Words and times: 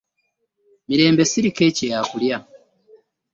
Mirembe 0.87 1.23
siri 1.31 1.49
keeki 1.57 1.83
y'akulya. 1.91 2.37